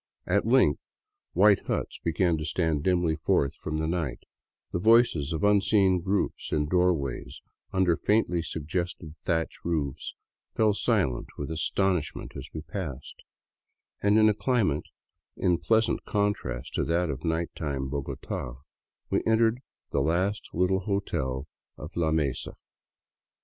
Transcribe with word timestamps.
At 0.25 0.47
length 0.47 0.83
white 1.33 1.67
huts 1.67 1.99
be 2.03 2.11
gan 2.11 2.35
to 2.39 2.43
stand 2.45 2.81
dimly 2.81 3.17
forth 3.17 3.53
from 3.57 3.77
the 3.77 3.85
night; 3.85 4.23
the 4.71 4.79
voices 4.79 5.31
of 5.31 5.43
unseen 5.43 6.01
groups 6.01 6.51
in 6.51 6.63
the 6.63 6.71
doorways 6.71 7.39
under 7.71 7.95
faintly 7.95 8.41
suggested 8.41 9.13
thatch 9.21 9.59
roofs 9.63 10.15
fell 10.55 10.73
silent 10.73 11.27
with 11.37 11.51
astonishment 11.51 12.31
as 12.35 12.47
we 12.51 12.61
pass, 12.61 13.13
ed; 14.01 14.07
and 14.07 14.17
in 14.17 14.27
a 14.27 14.33
climate* 14.33 14.85
in 15.37 15.59
pleasant 15.59 16.03
contrast 16.03 16.73
to 16.73 16.83
that 16.83 17.11
of 17.11 17.23
night 17.23 17.51
time 17.55 17.87
Bogota 17.87 18.55
we 19.11 19.21
entered 19.27 19.59
at 19.93 19.97
last 19.99 20.49
the 20.51 20.57
little 20.57 20.79
hotel 20.79 21.45
of 21.77 21.95
La 21.95 22.09
Mesa. 22.09 22.55